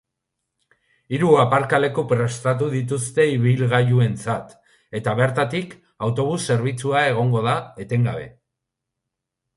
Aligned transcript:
Hiru 1.15 1.27
aparkaleku 1.41 2.03
prestatu 2.13 2.69
dituzte 2.71 3.27
ibilgailuentzat, 3.33 4.57
eta 5.01 5.13
bertatik 5.23 5.77
autobus 6.09 6.41
zerbitzua 6.51 7.05
egongo 7.15 7.45
da 7.51 7.57
etengabe. 7.87 8.29